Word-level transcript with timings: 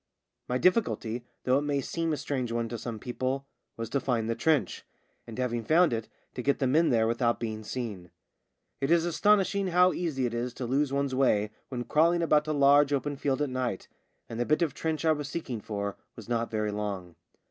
My 0.49 0.57
difficulty— 0.57 1.25
though 1.43 1.59
it 1.59 1.61
may 1.61 1.79
seem 1.79 2.11
a 2.11 2.17
strange 2.17 2.51
one 2.51 2.67
to 2.69 2.77
some 2.79 2.97
people— 2.97 3.45
was 3.77 3.87
to 3.91 3.99
find 3.99 4.27
the 4.27 4.33
trench, 4.33 4.83
and 5.27 5.37
having 5.37 5.63
found 5.63 5.93
it 5.93 6.09
to 6.33 6.41
get 6.41 6.57
the 6.57 6.65
men 6.65 6.89
there 6.89 7.05
without 7.05 7.39
being 7.39 7.63
seen. 7.63 8.09
It 8.79 8.89
is 8.89 9.05
astonishing 9.05 9.67
how 9.67 9.93
easy 9.93 10.25
it 10.25 10.33
is 10.33 10.55
to 10.55 10.65
lose 10.65 10.91
one's 10.91 11.13
way 11.13 11.51
when 11.69 11.83
crawling 11.83 12.23
about 12.23 12.47
a 12.47 12.51
large 12.51 12.91
open 12.91 13.15
field 13.15 13.43
at 13.43 13.51
night, 13.51 13.87
and 14.27 14.39
the 14.39 14.45
bit 14.47 14.63
of 14.63 14.73
trench 14.73 15.05
I 15.05 15.11
was 15.11 15.29
seeking 15.29 15.61
for 15.61 15.97
was 16.15 16.27
not 16.27 16.49
very 16.49 16.71
long. 16.71 17.13